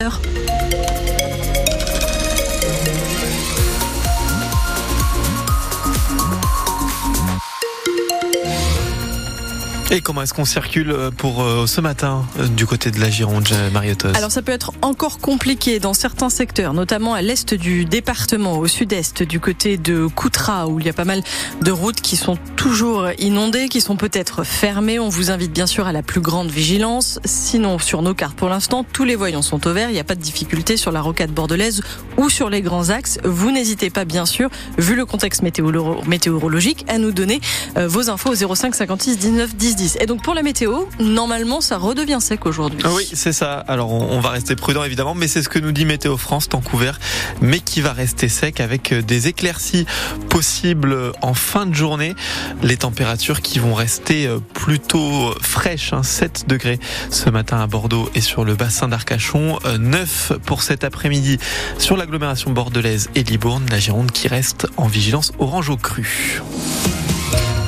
heure. 0.00 1.07
Et 9.90 10.02
comment 10.02 10.20
est-ce 10.20 10.34
qu'on 10.34 10.44
circule 10.44 10.90
euh, 10.90 11.10
pour 11.10 11.42
euh, 11.42 11.66
ce 11.66 11.80
matin 11.80 12.26
euh, 12.38 12.46
du 12.46 12.66
côté 12.66 12.90
de 12.90 13.00
la 13.00 13.08
Gironde, 13.08 13.48
Mariotos 13.72 14.14
Alors 14.14 14.30
ça 14.30 14.42
peut 14.42 14.52
être 14.52 14.72
encore 14.82 15.18
compliqué 15.18 15.78
dans 15.80 15.94
certains 15.94 16.28
secteurs, 16.28 16.74
notamment 16.74 17.14
à 17.14 17.22
l'est 17.22 17.54
du 17.54 17.86
département, 17.86 18.58
au 18.58 18.66
sud-est, 18.66 19.22
du 19.22 19.40
côté 19.40 19.78
de 19.78 20.06
Coutras, 20.06 20.66
où 20.66 20.78
il 20.78 20.84
y 20.84 20.90
a 20.90 20.92
pas 20.92 21.06
mal 21.06 21.22
de 21.62 21.70
routes 21.70 22.02
qui 22.02 22.16
sont 22.16 22.36
toujours 22.56 23.08
inondées, 23.18 23.70
qui 23.70 23.80
sont 23.80 23.96
peut-être 23.96 24.44
fermées. 24.44 24.98
On 24.98 25.08
vous 25.08 25.30
invite 25.30 25.52
bien 25.52 25.66
sûr 25.66 25.86
à 25.86 25.92
la 25.92 26.02
plus 26.02 26.20
grande 26.20 26.50
vigilance. 26.50 27.18
Sinon, 27.24 27.78
sur 27.78 28.02
nos 28.02 28.12
cartes, 28.12 28.36
pour 28.36 28.50
l'instant, 28.50 28.84
tous 28.92 29.04
les 29.04 29.16
voyants 29.16 29.40
sont 29.40 29.66
au 29.66 29.72
vert. 29.72 29.88
Il 29.88 29.94
n'y 29.94 30.00
a 30.00 30.04
pas 30.04 30.16
de 30.16 30.20
difficulté 30.20 30.76
sur 30.76 30.92
la 30.92 31.00
rocade 31.00 31.30
bordelaise 31.30 31.80
ou 32.18 32.28
sur 32.28 32.50
les 32.50 32.60
grands 32.60 32.90
axes. 32.90 33.18
Vous 33.24 33.50
n'hésitez 33.50 33.88
pas, 33.88 34.04
bien 34.04 34.26
sûr, 34.26 34.50
vu 34.76 34.94
le 34.94 35.06
contexte 35.06 35.42
météorologique, 35.42 36.84
à 36.88 36.98
nous 36.98 37.12
donner 37.12 37.40
vos 37.76 38.10
infos 38.10 38.30
au 38.30 38.54
05 38.54 38.74
56 38.74 39.18
19 39.18 39.56
10 39.56 39.78
et 40.00 40.06
donc 40.06 40.22
pour 40.22 40.34
la 40.34 40.42
météo, 40.42 40.84
normalement 40.98 41.60
ça 41.60 41.78
redevient 41.78 42.18
sec 42.20 42.46
aujourd'hui. 42.46 42.80
Oui, 42.94 43.08
c'est 43.12 43.32
ça. 43.32 43.64
Alors 43.68 43.92
on, 43.92 44.20
va 44.20 44.30
rester 44.30 44.56
prudent 44.56 44.82
évidemment, 44.82 45.14
mais 45.14 45.28
c'est 45.28 45.42
ce 45.42 45.48
que 45.48 45.58
nous 45.58 45.72
dit 45.72 45.84
Météo 45.84 46.16
France, 46.16 46.48
temps 46.48 46.60
couvert, 46.60 46.98
mais 47.40 47.60
qui 47.60 47.80
va 47.80 47.92
rester 47.92 48.28
sec 48.28 48.60
avec 48.60 48.92
euh, 48.92 49.02
des 49.02 49.28
éclaircies 49.28 49.86
possibles 50.28 50.96
en 51.22 51.34
fin 51.34 51.66
de 51.66 51.74
journée. 51.74 52.14
Les 52.62 52.76
températures 52.76 53.40
qui 53.40 53.58
vont 53.58 53.74
rester 53.74 54.26
euh, 54.26 54.38
plutôt 54.54 55.32
fraîches, 55.40 55.92
7 56.02 56.40
hein, 56.42 56.44
degrés 56.48 56.80
ce 57.10 57.30
matin 57.30 57.60
à 57.60 57.66
Bordeaux 57.66 58.10
et 58.14 58.20
sur 58.20 58.44
le 58.44 58.54
bassin 58.54 58.88
d'Arcachon, 58.88 59.58
9 59.78 60.32
euh, 60.32 60.38
pour 60.38 60.62
cet 60.62 60.84
après-midi 60.84 61.38
sur 61.78 61.96
l'agglomération 62.08 62.52
bordelaise 62.52 63.10
et 63.14 63.22
Libourne, 63.22 63.66
la 63.70 63.78
Gironde 63.78 64.10
qui 64.12 64.28
reste 64.28 64.66
en 64.78 64.86
vigilance 64.86 65.32
orange 65.38 65.68
au 65.68 65.76
cru. 65.76 66.40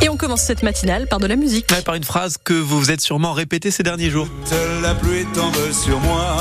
Et 0.00 0.08
on 0.08 0.16
commence 0.16 0.40
cette 0.40 0.62
matinale 0.62 1.06
par 1.08 1.18
de 1.18 1.26
la 1.26 1.36
musique. 1.36 1.66
par 1.84 1.94
une 1.94 2.04
phrase 2.04 2.38
que 2.42 2.54
vous 2.54 2.78
vous 2.78 2.90
êtes 2.90 3.02
sûrement 3.02 3.34
répétée 3.34 3.70
ces 3.70 3.82
derniers 3.82 4.08
jours. 4.08 4.28
La 4.80 4.94
pluie 4.94 5.26
tombe 5.34 5.72
sur 5.72 6.00
moi. 6.00 6.36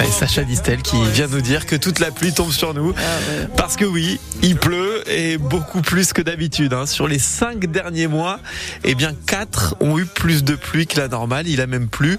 Et 0.00 0.10
Sacha 0.12 0.44
Distel 0.44 0.80
qui 0.80 0.96
vient 1.12 1.26
nous 1.26 1.40
dire 1.40 1.66
que 1.66 1.74
toute 1.74 1.98
la 1.98 2.12
pluie 2.12 2.32
tombe 2.32 2.52
sur 2.52 2.72
nous. 2.72 2.94
Ah 2.96 3.46
Parce 3.56 3.76
que 3.76 3.84
oui, 3.84 4.20
il 4.42 4.56
pleut 4.56 4.99
et 5.06 5.38
beaucoup 5.38 5.82
plus 5.82 6.12
que 6.12 6.22
d'habitude. 6.22 6.72
Hein. 6.72 6.86
Sur 6.86 7.08
les 7.08 7.18
cinq 7.18 7.66
derniers 7.66 8.06
mois, 8.06 8.40
eh 8.84 8.94
bien 8.94 9.14
quatre 9.26 9.76
ont 9.80 9.98
eu 9.98 10.06
plus 10.06 10.44
de 10.44 10.54
pluie 10.54 10.86
que 10.86 11.00
la 11.00 11.08
normale. 11.08 11.48
Il 11.48 11.60
a 11.60 11.66
même 11.66 11.88
plu 11.88 12.18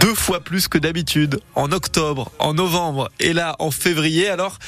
deux 0.00 0.14
fois 0.14 0.40
plus 0.40 0.68
que 0.68 0.76
d'habitude 0.78 1.40
en 1.54 1.72
octobre, 1.72 2.30
en 2.38 2.54
novembre 2.54 3.10
et 3.20 3.32
là 3.32 3.56
en 3.58 3.70
février. 3.70 4.28
Alors 4.28 4.58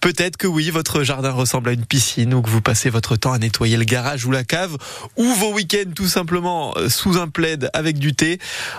peut-être 0.00 0.36
que 0.36 0.46
oui, 0.46 0.70
votre 0.70 1.02
jardin 1.02 1.30
ressemble 1.30 1.68
à 1.68 1.72
une 1.72 1.84
piscine 1.84 2.32
ou 2.34 2.42
que 2.42 2.48
vous 2.48 2.62
passez 2.62 2.90
votre 2.90 3.16
temps 3.16 3.32
à 3.32 3.38
nettoyer 3.38 3.76
le 3.76 3.84
garage 3.84 4.24
ou 4.24 4.30
la 4.30 4.44
cave 4.44 4.76
ou 5.16 5.24
vos 5.34 5.52
week-ends 5.52 5.90
tout 5.94 6.08
simplement 6.08 6.72
euh, 6.76 6.88
sous 6.88 7.18
un 7.18 7.28
plaid 7.28 7.70
avec 7.74 7.98
du 7.98 8.14
thé. 8.14 8.38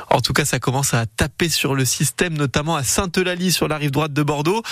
En 0.09 0.21
tout 0.21 0.33
cas, 0.33 0.45
ça 0.45 0.59
commence 0.59 0.93
à 0.93 1.05
taper 1.05 1.49
sur 1.49 1.75
le 1.75 1.85
système, 1.85 2.33
notamment 2.33 2.75
à 2.75 2.83
Sainte-Eulalie 2.83 3.51
sur 3.51 3.67
la 3.67 3.77
rive 3.77 3.91
droite 3.91 4.13
de 4.13 4.23
Bordeaux 4.23 4.63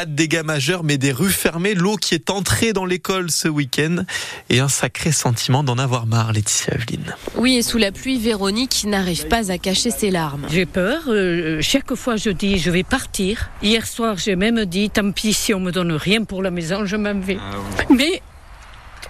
pas 0.00 0.06
de 0.06 0.14
dégâts 0.14 0.42
majeurs, 0.42 0.82
mais 0.82 0.96
des 0.96 1.12
rues 1.12 1.30
fermées, 1.30 1.74
l'eau 1.74 1.96
qui 1.96 2.14
est 2.14 2.30
entrée 2.30 2.72
dans 2.72 2.86
l'école 2.86 3.09
ce 3.28 3.48
week-end 3.48 4.04
et 4.48 4.60
un 4.60 4.68
sacré 4.68 5.12
sentiment 5.12 5.64
d'en 5.64 5.78
avoir 5.78 6.06
marre, 6.06 6.32
Laetitia 6.32 6.74
Aveline. 6.74 7.14
Oui, 7.36 7.56
et 7.56 7.62
sous 7.62 7.78
la 7.78 7.90
pluie, 7.92 8.18
Véronique 8.18 8.84
n'arrive 8.86 9.26
pas 9.26 9.50
à 9.50 9.58
cacher 9.58 9.90
ses 9.90 10.10
larmes. 10.10 10.46
J'ai 10.50 10.66
peur. 10.66 11.02
Euh, 11.08 11.58
chaque 11.60 11.94
fois, 11.94 12.16
je 12.16 12.30
dis, 12.30 12.58
je 12.58 12.70
vais 12.70 12.84
partir. 12.84 13.50
Hier 13.62 13.86
soir, 13.86 14.16
j'ai 14.16 14.36
même 14.36 14.64
dit, 14.64 14.90
tant 14.90 15.10
pis 15.10 15.32
si 15.32 15.52
on 15.52 15.60
me 15.60 15.72
donne 15.72 15.92
rien 15.92 16.24
pour 16.24 16.42
la 16.42 16.50
maison, 16.50 16.84
je 16.84 16.96
m'en 16.96 17.18
vais. 17.18 17.38
Ah 17.40 17.84
mais 17.90 18.22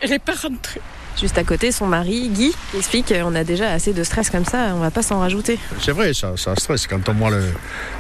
elle 0.01 0.11
n'est 0.11 0.19
pas 0.19 0.35
rentrée. 0.35 0.81
Juste 1.21 1.37
à 1.37 1.45
côté, 1.45 1.71
son 1.71 1.87
mari, 1.87 2.29
Guy, 2.31 2.53
explique 2.75 3.13
on 3.23 3.35
a 3.35 3.45
déjà 3.45 3.71
assez 3.73 3.93
de 3.93 4.03
stress 4.05 4.31
comme 4.31 4.45
ça, 4.45 4.73
on 4.75 4.81
va 4.81 4.91
pas 4.91 5.03
s'en 5.03 5.21
rajouter. 5.21 5.59
C'est 5.81 5.93
vrai, 5.93 6.15
ça, 6.15 6.33
ça 6.37 6.55
stresse. 6.57 6.87
Quand 6.87 7.09
on 7.09 7.13
voit 7.15 7.31
le, 7.31 7.43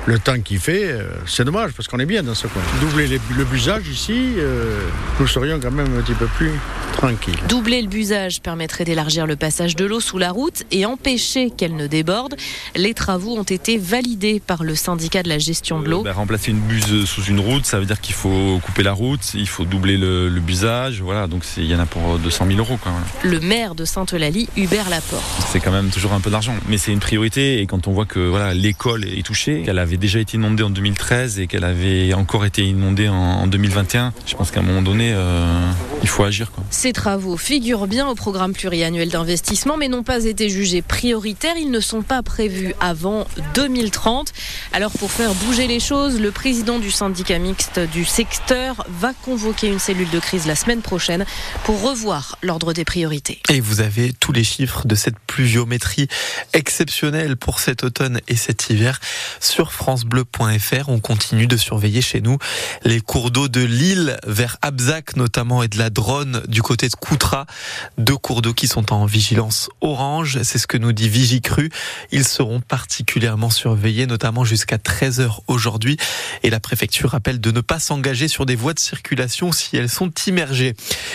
le 0.07 0.19
temps 0.19 0.41
qu'il 0.41 0.59
fait, 0.59 0.85
euh, 0.85 1.03
c'est 1.27 1.45
dommage 1.45 1.73
parce 1.73 1.87
qu'on 1.89 1.99
est 1.99 2.07
bien 2.07 2.23
dans 2.23 2.35
ce 2.35 2.47
coin. 2.47 2.63
Doubler 2.81 3.21
le 3.37 3.45
busage 3.45 3.87
ici, 3.89 4.35
euh, 4.39 4.81
nous 5.19 5.27
serions 5.27 5.61
quand 5.61 5.71
même 5.71 5.99
un 5.99 6.03
petit 6.03 6.15
peu 6.15 6.27
plus 6.27 6.53
tranquilles. 6.93 7.37
Doubler 7.49 7.83
le 7.83 7.89
busage 7.89 8.41
permettrait 8.41 8.85
d'élargir 8.85 9.27
le 9.27 9.37
passage 9.37 9.77
de 9.77 9.85
l'eau 9.85 10.01
sous 10.01 10.19
la 10.19 10.31
route 10.31 10.65
et 10.71 10.87
empêcher 10.87 11.51
qu'elle 11.51 11.77
ne 11.77 11.87
déborde. 11.87 12.37
Les 12.75 12.95
travaux 12.95 13.37
ont 13.37 13.43
été 13.43 13.77
validés 13.79 14.41
par 14.45 14.65
le 14.65 14.75
syndicat 14.75 15.23
de 15.23 15.29
la 15.29 15.39
gestion 15.39 15.81
de 15.81 15.89
l'eau. 15.89 16.03
Bah, 16.03 16.13
remplacer 16.13 16.51
une 16.53 16.61
buse 16.61 17.05
sous 17.05 17.25
une 17.25 17.41
route, 17.41 17.67
ça 17.67 17.79
veut 17.79 17.87
dire 17.87 18.01
qu'il 18.01 18.15
faut 18.15 18.59
couper 18.65 18.83
la 18.83 18.93
route, 18.93 19.35
il 19.35 19.49
faut 19.49 19.65
doubler 19.65 19.97
le, 19.99 20.29
le 20.29 20.41
busage, 20.41 21.01
voilà, 21.03 21.27
donc 21.27 21.45
il 21.57 21.67
y 21.67 21.75
en 21.75 21.81
a 21.81 21.87
pour 21.87 22.19
200 22.19 22.47
000 22.47 22.59
euros. 22.59 22.79
Quoi, 22.83 22.93
Le 23.23 23.41
maire 23.41 23.75
de 23.75 23.85
Sainte-Eulalie, 23.85 24.49
Hubert 24.57 24.89
Laporte. 24.89 25.23
C'est 25.51 25.61
quand 25.61 25.73
même 25.73 25.91
toujours 25.91 26.13
un 26.13 26.21
peu 26.21 26.31
d'argent, 26.31 26.55
mais 26.69 26.79
c'est 26.79 26.93
une 26.93 27.01
priorité 27.01 27.61
et 27.61 27.67
quand 27.67 27.87
on 27.87 27.93
voit 27.93 28.07
que 28.07 28.21
voilà 28.21 28.55
l'école 28.55 29.05
est 29.05 29.25
touchée, 29.25 29.63
qu'elle 29.63 29.79
avait 29.79 29.97
déjà 29.97 30.21
été 30.21 30.37
inondée 30.37 30.63
en 30.63 30.71
2013 30.71 31.39
et 31.39 31.47
qu'elle 31.47 31.65
avait 31.65 32.15
encore 32.15 32.45
été 32.45 32.63
inondée 32.63 33.09
en, 33.09 33.47
2021, 33.47 34.13
je 34.27 34.35
pense 34.35 34.51
qu'à 34.51 34.61
un 34.61 34.63
moment 34.63 34.83
donné, 34.83 35.13
euh, 35.15 35.71
il 36.03 36.09
faut 36.09 36.25
agir. 36.25 36.51
Quoi. 36.51 36.65
Ces 36.71 36.93
travaux 36.93 37.37
figurent 37.37 37.87
bien 37.87 38.09
au 38.09 38.15
programme 38.15 38.53
pluriannuel 38.53 39.11
d'investissement, 39.11 39.77
mais 39.77 39.89
n'ont 39.89 40.03
pas 40.03 40.25
été 40.25 40.49
jugés 40.49 40.83
prioritaires. 40.83 41.57
Ils 41.59 41.71
ne 41.71 41.81
sont 41.81 42.03
pas 42.03 42.23
prévus 42.23 42.75
avant 42.81 43.27
2030. 43.55 44.33
Alors 44.73 44.93
pour 44.93 45.11
faire 45.11 45.35
bouger 45.35 45.67
les 45.67 45.81
choses, 45.81 46.21
le 46.21 46.31
président 46.31 46.79
du 46.79 46.91
syndicat 46.91 47.39
mixte 47.39 47.81
du 47.81 48.05
secteur 48.05 48.87
va 48.89 49.13
convoquer 49.13 49.69
une 49.69 49.79
cellule 49.79 50.11
de 50.11 50.19
crise 50.19 50.47
la 50.47 50.57
semaine 50.57 50.81
prochaine 50.81 51.25
pour 51.65 51.83
revoir 51.83 52.39
l'ordre 52.43 52.73
des 52.73 52.85
priorités. 52.85 53.41
Et 53.49 53.61
vous 53.61 53.81
avez 53.81 54.13
tous 54.13 54.33
les 54.33 54.45
chiffres 54.45 54.87
de 54.87 54.95
cette 54.95 55.19
pluviométrie 55.27 56.09
exceptionnelle 56.53 57.37
pour 57.37 57.61
cet 57.61 57.85
automne 57.85 58.21
et 58.29 58.37
cet 58.37 58.71
hiver 58.71 59.01
sur 59.41 59.73
francebleu.fr. 59.73 60.89
On 60.89 61.01
continue 61.01 61.47
de 61.47 61.57
surveiller 61.57 62.01
chez 62.01 62.21
nous 62.21 62.39
les 62.85 63.01
cours 63.01 63.31
d'eau 63.31 63.49
de 63.49 63.61
Lille 63.61 64.17
vers 64.27 64.57
Abzac 64.63 65.17
notamment 65.17 65.63
et 65.63 65.69
de 65.69 65.79
la 65.79 65.90
Drône 65.91 66.43
du 66.49 66.63
côté 66.63 66.89
de 66.89 66.95
Coutras. 66.95 67.47
Deux 67.99 68.17
cours 68.17 68.43
d'eau 68.43 68.55
qui 68.55 68.69
sont 68.69 68.93
en 68.93 69.07
vigilance 69.07 69.69
orange. 69.81 70.43
C'est 70.43 70.59
ce 70.59 70.67
que 70.67 70.77
nous 70.77 70.93
dit 70.93 71.09
Vigicru. 71.09 71.71
Ils 72.13 72.27
seront 72.27 72.61
particulièrement 72.61 73.51
surveillés, 73.51 74.07
notamment 74.07 74.45
jusqu'à 74.45 74.77
13h 74.77 75.41
aujourd'hui. 75.47 75.97
Et 76.43 76.51
la 76.51 76.61
préfecture 76.61 77.11
rappelle 77.11 77.41
de 77.41 77.51
ne 77.51 77.61
pas 77.61 77.79
s'engager 77.79 78.29
sur 78.29 78.47
des 78.47 78.57
voies 78.57 78.75
de 78.75 78.79
circulation 78.79 79.53
si 79.53 79.77
elles 79.77 79.91
sont 79.91 80.11
immergées. 80.27 80.75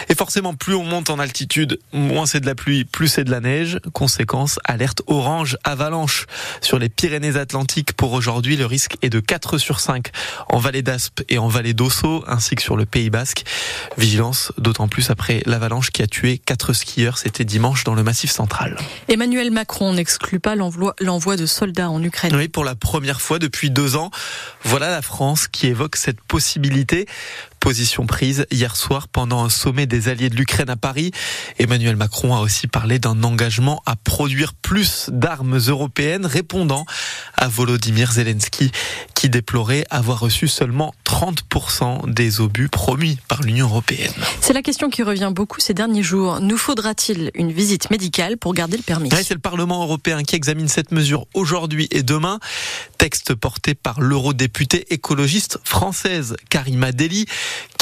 Et 0.10 0.16
forcément, 0.16 0.54
plus 0.54 0.76
on 0.76 0.84
monte 0.84 1.10
en 1.10 1.20
altitude, 1.20 1.80
moins 1.94 2.26
c'est 2.26 2.40
de 2.40 2.46
la 2.46 2.56
pluie, 2.56 2.86
plus 2.86 3.08
c'est 3.08 3.24
de 3.24 3.32
la 3.32 3.40
neige. 3.40 3.80
Conséquence, 3.94 4.60
alerte 4.64 5.02
orange 5.08 5.58
avalanche 5.64 6.26
sur 6.62 6.80
les 6.80 6.90
Pyrénées-Atlantiques 6.90 7.94
pour 7.94 8.14
aujourd'hui. 8.14 8.58
Le 8.58 8.66
risque 8.66 8.98
est 9.02 9.10
de 9.10 9.20
4 9.20 9.58
sur 9.58 9.80
5 9.80 10.10
en 10.50 10.60
vallée 10.60 10.82
d'Aspe 10.82 11.22
et 11.30 11.38
en 11.38 11.48
vallée 11.48 11.74
d'Osso, 11.74 12.24
ainsi 12.28 12.56
que 12.56 12.62
sur 12.62 12.78
le 12.78 12.86
Pays 12.86 13.10
Basque. 13.10 13.46
Vigilance 13.98 14.52
d'autant 14.66 14.88
plus 14.88 15.12
après 15.12 15.44
l'avalanche 15.46 15.92
qui 15.92 16.02
a 16.02 16.08
tué 16.08 16.40
4 16.40 16.74
skieurs. 16.74 17.20
C'était 17.20 17.46
dimanche 17.46 17.84
dans 17.84 17.94
le 17.94 18.02
Massif 18.02 18.32
central. 18.32 18.78
Emmanuel 19.08 19.52
Macron 19.52 19.94
n'exclut 19.94 20.40
pas 20.40 20.56
l'envoi 20.56 21.36
de 21.38 21.46
soldats 21.46 21.92
en 21.92 22.02
Ukraine. 22.02 22.36
Oui, 22.36 22.48
pour 22.48 22.64
la 22.64 22.74
première 22.74 23.22
fois 23.22 23.38
depuis 23.38 23.70
deux 23.70 23.96
ans, 23.96 24.10
voilà 24.64 24.90
la 24.90 25.04
France 25.04 25.48
qui 25.48 25.68
évoque 25.68 25.96
cette 25.96 26.20
possibilité 26.20 27.06
position 27.66 28.06
prise 28.06 28.46
hier 28.52 28.76
soir 28.76 29.08
pendant 29.08 29.44
un 29.44 29.50
sommet 29.50 29.88
des 29.88 30.08
alliés 30.08 30.30
de 30.30 30.36
l'Ukraine 30.36 30.70
à 30.70 30.76
Paris. 30.76 31.10
Emmanuel 31.58 31.96
Macron 31.96 32.36
a 32.36 32.42
aussi 32.42 32.68
parlé 32.68 33.00
d'un 33.00 33.24
engagement 33.24 33.82
à 33.88 33.96
produire 33.96 34.54
plus 34.54 35.10
d'armes 35.12 35.58
européennes 35.58 36.28
répondant 36.28 36.86
à 37.36 37.48
Volodymyr 37.48 38.12
Zelensky 38.12 38.72
qui 39.16 39.30
déplorait 39.30 39.84
avoir 39.90 40.20
reçu 40.20 40.48
seulement 40.48 40.94
30% 41.16 42.12
des 42.14 42.42
obus 42.42 42.68
promis 42.68 43.18
par 43.30 43.42
l'Union 43.42 43.68
européenne. 43.68 44.12
C'est 44.42 44.52
la 44.52 44.62
question 44.62 44.90
qui 44.90 45.02
revient 45.02 45.32
beaucoup 45.34 45.62
ces 45.62 45.74
derniers 45.74 46.04
jours. 46.04 46.42
Nous 46.42 46.58
faudra-t-il 46.58 47.32
une 47.36 47.54
visite 47.54 47.90
médicale 47.90 48.38
pour 48.38 48.54
garder 48.54 48.76
le 48.76 48.84
permis? 48.84 49.10
C'est 49.24 49.34
le 49.34 49.40
Parlement 49.40 49.82
européen 49.84 50.24
qui 50.24 50.36
examine 50.36 50.68
cette 50.68 50.92
mesure 50.92 51.26
aujourd'hui 51.34 51.88
et 51.92 52.04
demain. 52.04 52.40
Texte 52.98 53.34
porté 53.34 53.76
par 53.76 54.02
l'eurodéputée 54.02 54.94
écologiste 54.94 55.58
française 55.64 56.36
Karima 56.50 56.92
Deli 56.92 57.28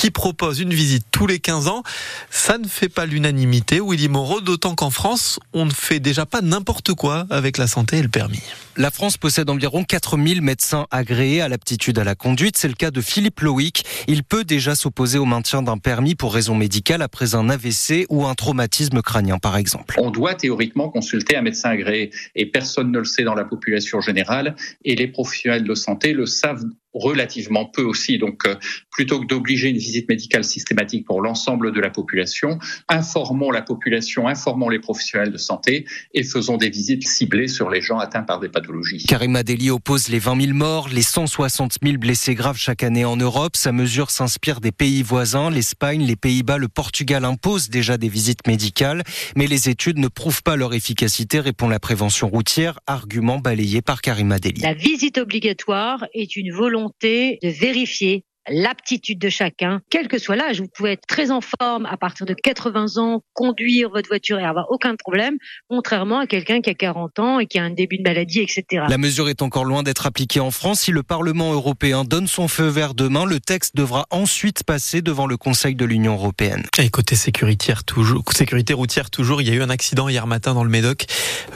qui 0.03 0.11
propose 0.11 0.59
une 0.59 0.73
visite 0.73 1.05
tous 1.11 1.27
les 1.27 1.39
15 1.39 1.69
ans. 1.69 1.81
Ça 2.29 2.57
ne 2.57 2.67
fait 2.67 2.89
pas 2.89 3.05
l'unanimité, 3.05 3.79
Willy 3.79 4.09
Moreau, 4.09 4.41
d'autant 4.41 4.75
qu'en 4.75 4.89
France, 4.89 5.39
on 5.53 5.65
ne 5.65 5.71
fait 5.71 6.01
déjà 6.01 6.25
pas 6.25 6.41
n'importe 6.41 6.94
quoi 6.94 7.25
avec 7.29 7.57
la 7.57 7.67
santé 7.67 8.00
et 8.00 8.01
le 8.01 8.09
permis. 8.09 8.41
La 8.75 8.91
France 8.91 9.15
possède 9.15 9.50
environ 9.50 9.85
4000 9.85 10.41
médecins 10.41 10.88
agréés 10.91 11.39
à 11.39 11.47
l'aptitude 11.47 12.00
à 12.00 12.03
la 12.03 12.15
conduite. 12.15 12.57
C'est 12.57 12.67
le 12.67 12.73
cas 12.73 12.91
de 12.91 13.00
Philippe 13.00 13.39
Loïc. 13.39 13.85
Il 14.09 14.25
peut 14.25 14.44
déjà 14.44 14.75
s'opposer 14.75 15.19
au 15.19 15.25
maintien 15.25 15.61
d'un 15.61 15.77
permis 15.77 16.15
pour 16.15 16.33
raison 16.33 16.53
médicale 16.53 17.01
après 17.01 17.33
un 17.33 17.49
AVC 17.49 18.06
ou 18.09 18.25
un 18.25 18.35
traumatisme 18.35 19.01
crânien, 19.01 19.39
par 19.39 19.56
exemple. 19.56 19.95
On 19.99 20.11
doit 20.11 20.35
théoriquement 20.35 20.89
consulter 20.89 21.38
un 21.38 21.44
médecin 21.44 21.69
agréé 21.69 22.11
et 22.35 22.45
personne 22.45 22.91
ne 22.91 22.99
le 22.99 23.06
sait 23.06 23.23
dans 23.23 23.35
la 23.35 23.45
population 23.45 24.01
générale 24.01 24.57
et 24.83 24.95
les 24.95 25.07
professionnels 25.07 25.63
de 25.63 25.75
santé 25.75 26.11
le 26.11 26.25
savent 26.25 26.65
relativement 26.94 27.66
peu 27.66 27.84
aussi. 27.84 28.18
Donc, 28.18 28.45
euh, 28.45 28.56
plutôt 28.92 29.19
que 29.19 29.25
d'obliger 29.25 29.69
une 29.69 29.78
visite 29.78 30.07
médicale 30.07 30.44
systématique 30.44 31.06
pour 31.06 31.22
l'ensemble 31.22 31.74
de 31.74 31.80
la 31.80 31.90
population, 31.90 32.60
informons 32.90 33.51
la 33.51 33.62
population, 33.62 34.28
informons 34.28 34.69
les 34.69 34.80
professionnels 34.80 35.31
de 35.31 35.38
santé 35.38 35.86
et 36.13 36.24
faisons 36.24 36.57
des 36.57 36.69
visites 36.69 37.07
ciblées 37.07 37.48
sur 37.48 37.69
les 37.69 37.81
gens 37.81 37.98
atteints 37.98 38.24
par 38.24 38.40
des 38.40 38.50
pathologies. 38.50 39.04
Karim 39.07 39.36
Adeli 39.36 39.72
oppose 39.72 40.10
les 40.10 40.19
20 40.19 40.42
000 40.42 40.54
morts, 40.54 40.90
les 40.90 41.01
160 41.01 41.78
000 41.84 41.98
blessés 41.98 42.36
graves 42.36 42.57
chaque 42.57 42.84
année 42.84 43.06
en 43.06 43.18
Europe. 43.18 43.56
Sa 43.56 43.72
mesure 43.72 44.12
s'inspire 44.12 44.62
des 44.62 44.72
pays 44.72 45.01
voisins. 45.01 45.50
L'Espagne, 45.50 46.06
les 46.06 46.16
Pays-Bas, 46.16 46.57
le 46.57 46.68
Portugal 46.68 47.25
imposent 47.25 47.69
déjà 47.69 47.98
des 47.98 48.10
visites 48.10 48.45
médicales, 48.48 49.04
mais 49.36 49.48
les 49.48 49.69
études 49.69 49.98
ne 49.98 50.07
prouvent 50.07 50.44
pas 50.44 50.56
leur 50.56 50.74
efficacité, 50.74 51.40
répond 51.40 51.68
la 51.68 51.80
prévention 51.80 52.30
routière, 52.30 52.80
argument 52.86 53.40
balayé 53.40 53.81
par 53.81 54.01
Karim 54.01 54.31
Adeli. 54.31 54.62
La 54.62 54.74
visite 54.74 55.18
obligatoire 55.18 56.06
est 56.13 56.36
une 56.36 56.51
volonté 56.51 56.82
de 57.01 57.50
vérifier 57.50 58.25
l'aptitude 58.50 59.19
de 59.19 59.30
chacun, 59.30 59.81
quel 59.90 60.07
que 60.07 60.18
soit 60.18 60.36
l'âge. 60.36 60.62
Vous 60.62 60.68
pouvez 60.68 60.94
être 60.94 61.07
très 61.07 61.31
en 61.31 61.42
forme 61.42 61.86
à 61.86 61.98
partir 61.98 62.25
de 62.25 62.34
80 62.34 62.98
ans, 62.98 63.24
conduire 63.34 63.90
votre 63.90 64.07
voiture 64.07 64.40
et 64.40 64.44
avoir 64.44 64.72
aucun 64.72 64.95
problème, 64.95 65.38
contrairement 65.69 66.19
à 66.19 66.28
quelqu'un 66.28 66.62
qui 66.62 66.69
a 66.69 66.74
40 66.74 67.19
ans 67.19 67.40
et 67.40 67.45
qui 67.45 67.60
a 67.60 67.63
un 67.63 67.69
début 67.69 67.98
de 67.98 68.04
maladie, 68.04 68.40
etc. 68.40 68.86
La 68.90 68.98
mesure 68.98 69.30
est 69.30 69.42
encore 69.42 69.66
loin 69.66 69.84
d'être 69.84 70.06
appliquée 70.06 70.40
en 70.40 70.51
France. 70.51 70.81
Si 70.81 70.92
le 70.92 71.04
Parlement 71.04 71.54
européen 71.54 72.04
donne 72.04 72.28
son 72.28 72.48
feu 72.48 72.68
vert 72.68 72.94
demain, 72.94 73.25
le 73.25 73.40
texte 73.40 73.75
devra 73.75 74.06
ensuite 74.10 74.63
passer 74.63 75.01
devant 75.01 75.28
le 75.28 75.38
Conseil 75.38 75.75
de 75.75 75.86
l'Union 75.86 76.13
européenne. 76.13 76.63
Et 76.78 76.90
côté 76.90 77.16
sécurité, 77.16 77.74
toujours, 77.86 78.24
sécurité 78.34 78.74
routière, 78.74 79.10
toujours, 79.10 79.42
il 79.42 79.48
y 79.48 79.51
a 79.51 79.54
eu 79.54 79.62
un 79.62 79.69
accident 79.69 80.10
hier 80.10 80.28
matin 80.28 80.54
dans 80.54 80.63
le 80.63 80.69
Médoc, 80.69 81.06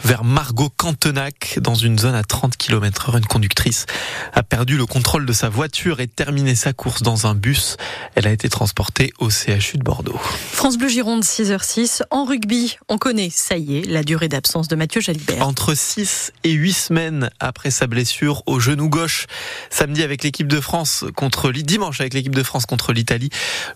vers 0.03 0.23
Margot-Cantenac, 0.23 1.59
dans 1.61 1.75
une 1.75 1.97
zone 1.97 2.15
à 2.15 2.23
30 2.23 2.55
km 2.55 3.09
heure. 3.09 3.17
Une 3.17 3.25
conductrice 3.25 3.85
a 4.33 4.43
perdu 4.43 4.77
le 4.77 4.85
contrôle 4.85 5.25
de 5.25 5.33
sa 5.33 5.49
voiture 5.49 5.99
et 5.99 6.07
terminé 6.07 6.55
sa 6.55 6.73
course 6.77 7.01
dans 7.01 7.27
un 7.27 7.35
bus. 7.35 7.75
Elle 8.15 8.27
a 8.27 8.31
été 8.31 8.47
transportée 8.47 9.11
au 9.19 9.29
CHU 9.29 9.77
de 9.77 9.83
Bordeaux. 9.83 10.17
France 10.53 10.77
Bleu 10.77 10.87
Gironde 10.87 11.23
6h06. 11.23 12.03
En 12.11 12.23
rugby, 12.23 12.77
on 12.87 12.97
connaît, 12.97 13.29
ça 13.29 13.57
y 13.57 13.79
est, 13.79 13.85
la 13.85 14.03
durée 14.03 14.29
d'absence 14.29 14.69
de 14.69 14.77
Mathieu 14.77 15.01
Jalibert. 15.01 15.45
Entre 15.45 15.75
6 15.75 16.31
et 16.45 16.51
8 16.51 16.71
semaines 16.71 17.29
après 17.41 17.71
sa 17.71 17.87
blessure 17.87 18.43
au 18.45 18.61
genou 18.61 18.87
gauche, 18.87 19.27
samedi 19.69 20.01
avec 20.01 20.23
l'équipe 20.23 20.47
de 20.47 20.61
France 20.61 21.03
contre 21.13 21.51
dimanche 21.63 22.01
avec 22.01 22.13
l'équipe 22.13 22.35
de 22.35 22.43
France 22.43 22.65
contre 22.65 22.93
l'Italie, 22.93 23.29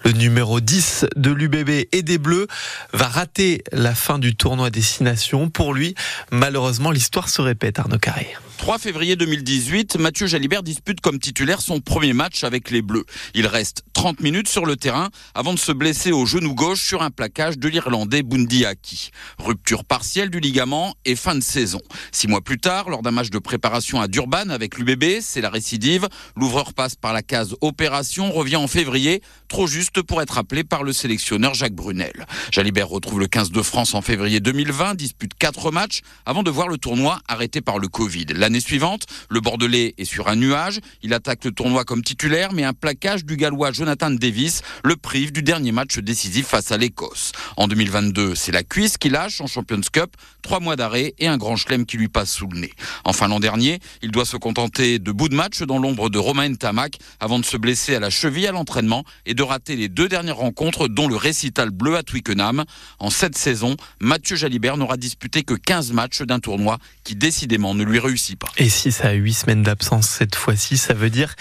le 0.03 0.11
numéro 0.11 0.59
10 0.59 1.05
de 1.15 1.31
l'UBB 1.31 1.87
et 1.91 2.01
des 2.03 2.17
Bleus 2.17 2.47
va 2.93 3.07
rater 3.07 3.63
la 3.71 3.95
fin 3.95 4.19
du 4.19 4.35
tournoi 4.35 4.69
Destination. 4.69 5.49
Pour 5.49 5.73
lui, 5.73 5.95
malheureusement, 6.31 6.91
l'histoire 6.91 7.29
se 7.29 7.41
répète, 7.41 7.79
Arnaud 7.79 7.99
Carré. 7.99 8.35
3 8.61 8.77
février 8.77 9.15
2018, 9.15 9.97
Mathieu 9.97 10.27
Jalibert 10.27 10.61
dispute 10.61 11.01
comme 11.01 11.17
titulaire 11.17 11.61
son 11.61 11.79
premier 11.79 12.13
match 12.13 12.43
avec 12.43 12.69
les 12.69 12.83
Bleus. 12.83 12.90
Il 13.33 13.47
reste 13.47 13.83
30 13.93 14.21
minutes 14.21 14.47
sur 14.47 14.65
le 14.65 14.75
terrain 14.75 15.09
avant 15.35 15.53
de 15.53 15.59
se 15.59 15.71
blesser 15.71 16.11
au 16.11 16.25
genou 16.25 16.55
gauche 16.55 16.81
sur 16.81 17.01
un 17.01 17.11
plaquage 17.11 17.57
de 17.57 17.67
l'Irlandais 17.67 18.23
Bundy 18.23 18.65
Aki. 18.65 19.11
Rupture 19.37 19.83
partielle 19.83 20.29
du 20.29 20.39
ligament 20.39 20.95
et 21.05 21.15
fin 21.15 21.35
de 21.35 21.41
saison. 21.41 21.81
Six 22.11 22.27
mois 22.27 22.41
plus 22.41 22.57
tard, 22.57 22.89
lors 22.89 23.01
d'un 23.01 23.11
match 23.11 23.29
de 23.29 23.39
préparation 23.39 24.01
à 24.01 24.07
Durban 24.07 24.49
avec 24.49 24.77
l'UBB, 24.77 25.21
c'est 25.21 25.41
la 25.41 25.49
récidive. 25.49 26.07
L'ouvreur 26.35 26.73
passe 26.73 26.95
par 26.95 27.13
la 27.13 27.21
case 27.21 27.55
opération, 27.61 28.31
revient 28.31 28.55
en 28.55 28.67
février, 28.67 29.21
trop 29.47 29.67
juste 29.67 30.01
pour 30.01 30.21
être 30.21 30.37
appelé 30.37 30.63
par 30.63 30.83
le 30.83 30.93
sélectionneur 30.93 31.53
Jacques 31.53 31.75
Brunel. 31.75 32.25
Jalibert 32.51 32.87
retrouve 32.87 33.19
le 33.19 33.27
15 33.27 33.51
de 33.51 33.61
France 33.61 33.93
en 33.93 34.01
février 34.01 34.39
2020, 34.39 34.95
dispute 34.95 35.33
quatre 35.33 35.71
matchs 35.71 36.01
avant 36.25 36.43
de 36.43 36.51
voir 36.51 36.67
le 36.67 36.77
tournoi 36.77 37.19
arrêté 37.27 37.61
par 37.61 37.79
le 37.79 37.87
Covid. 37.87 38.25
L'année 38.35 38.59
suivante, 38.59 39.05
le 39.29 39.39
Bordelais 39.39 39.93
est 39.97 40.05
sur 40.05 40.27
un 40.27 40.35
nuage. 40.35 40.79
Il 41.03 41.13
attaque 41.13 41.45
le 41.45 41.51
tournoi 41.51 41.83
comme 41.83 42.03
titulaire, 42.03 42.53
mais 42.53 42.63
un 42.63 42.73
plaquage 42.81 43.23
du 43.23 43.37
Gallois 43.37 43.71
Jonathan 43.71 44.09
Davis 44.09 44.61
le 44.83 44.95
prive 44.95 45.31
du 45.31 45.43
dernier 45.43 45.71
match 45.71 45.99
décisif 45.99 46.47
face 46.47 46.71
à 46.71 46.77
l'Écosse. 46.77 47.31
En 47.55 47.67
2022, 47.67 48.35
c'est 48.35 48.51
la 48.51 48.63
cuisse 48.63 48.97
qui 48.97 49.09
lâche 49.09 49.39
en 49.39 49.47
Champions 49.47 49.79
Cup, 49.93 50.17
trois 50.41 50.59
mois 50.59 50.75
d'arrêt 50.75 51.13
et 51.19 51.27
un 51.27 51.37
grand 51.37 51.55
chelem 51.55 51.85
qui 51.85 51.95
lui 51.97 52.09
passe 52.09 52.31
sous 52.31 52.47
le 52.47 52.59
nez. 52.59 52.73
Enfin, 53.05 53.27
l'an 53.27 53.39
dernier, 53.39 53.79
il 54.01 54.11
doit 54.11 54.25
se 54.25 54.35
contenter 54.35 54.99
de 54.99 55.11
bouts 55.11 55.29
de 55.29 55.35
match 55.35 55.61
dans 55.61 55.77
l'ombre 55.77 56.09
de 56.09 56.17
Romain 56.17 56.53
Tamac 56.55 56.97
avant 57.19 57.39
de 57.39 57.45
se 57.45 57.55
blesser 57.55 57.95
à 57.95 57.99
la 57.99 58.09
cheville 58.09 58.47
à 58.47 58.51
l'entraînement 58.51 59.05
et 59.25 59.35
de 59.35 59.43
rater 59.43 59.75
les 59.75 59.87
deux 59.87 60.09
dernières 60.09 60.37
rencontres, 60.37 60.87
dont 60.89 61.07
le 61.07 61.15
récital 61.15 61.69
bleu 61.69 61.95
à 61.95 62.03
Twickenham. 62.03 62.65
En 62.99 63.11
cette 63.11 63.37
saison, 63.37 63.77
Mathieu 64.01 64.35
Jalibert 64.35 64.75
n'aura 64.75 64.97
disputé 64.97 65.43
que 65.43 65.53
15 65.53 65.93
matchs 65.93 66.23
d'un 66.23 66.39
tournoi 66.39 66.79
qui 67.03 67.15
décidément 67.15 67.75
ne 67.75 67.83
lui 67.83 67.99
réussit 67.99 68.31
et 68.57 68.69
si 68.69 68.91
ça 68.91 69.09
a 69.09 69.13
huit 69.13 69.33
semaines 69.33 69.63
d'absence 69.63 70.07
cette 70.07 70.35
fois-ci, 70.35 70.77
ça 70.77 70.93
veut 70.93 71.09
dire 71.09 71.35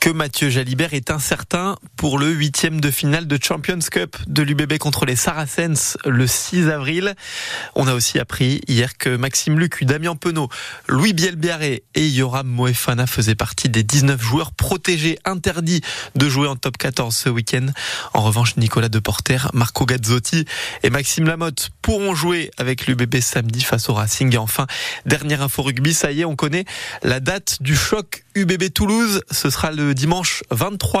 que 0.00 0.10
Mathieu 0.10 0.50
Jalibert 0.50 0.81
est 0.90 1.12
incertain 1.12 1.76
pour 1.96 2.18
le 2.18 2.28
huitième 2.28 2.80
de 2.80 2.90
finale 2.90 3.28
de 3.28 3.38
Champions 3.40 3.78
Cup 3.78 4.16
de 4.26 4.42
l'UBB 4.42 4.78
contre 4.78 5.06
les 5.06 5.14
Saracens 5.14 5.96
le 6.04 6.26
6 6.26 6.68
avril. 6.68 7.14
On 7.76 7.86
a 7.86 7.94
aussi 7.94 8.18
appris 8.18 8.60
hier 8.66 8.98
que 8.98 9.16
Maxime 9.16 9.60
Lucu, 9.60 9.84
Damien 9.84 10.16
Penaud, 10.16 10.48
Louis 10.88 11.12
Bielbiaré 11.12 11.84
et 11.94 12.08
Yoram 12.08 12.48
Moefana 12.48 13.06
faisaient 13.06 13.36
partie 13.36 13.68
des 13.68 13.84
19 13.84 14.20
joueurs 14.20 14.50
protégés, 14.50 15.18
interdits 15.24 15.82
de 16.16 16.28
jouer 16.28 16.48
en 16.48 16.56
top 16.56 16.76
14 16.76 17.14
ce 17.14 17.28
week-end. 17.28 17.66
En 18.12 18.22
revanche, 18.22 18.56
Nicolas 18.56 18.88
Deporter, 18.88 19.50
Marco 19.54 19.86
Gazzotti 19.86 20.46
et 20.82 20.90
Maxime 20.90 21.26
Lamotte 21.26 21.70
pourront 21.80 22.16
jouer 22.16 22.50
avec 22.58 22.88
l'UBB 22.88 23.20
samedi 23.20 23.60
face 23.60 23.88
au 23.88 23.94
Racing. 23.94 24.34
Et 24.34 24.38
enfin, 24.38 24.66
dernière 25.06 25.42
info 25.42 25.62
rugby, 25.62 25.94
ça 25.94 26.10
y 26.10 26.22
est, 26.22 26.24
on 26.24 26.34
connaît 26.34 26.64
la 27.04 27.20
date 27.20 27.58
du 27.62 27.76
choc 27.76 28.21
UBB 28.34 28.72
Toulouse. 28.72 29.22
Ce 29.30 29.50
sera 29.50 29.70
le 29.70 29.94
dimanche 29.94 30.42
23 30.50 31.00